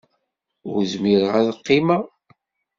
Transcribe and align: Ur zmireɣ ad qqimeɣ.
Ur 0.71 0.79
zmireɣ 0.91 1.33
ad 1.39 1.49
qqimeɣ. 1.57 2.03